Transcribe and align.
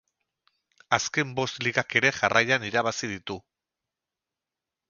Azken 0.97 1.35
bost 1.39 1.61
ligak 1.67 1.97
ere 2.01 2.13
jarraian 2.21 2.67
irabazi 2.71 3.11
ditu. 3.15 3.39